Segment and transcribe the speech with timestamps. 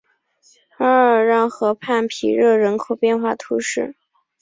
[0.79, 3.95] 阿尔让河畔皮热人口变化图示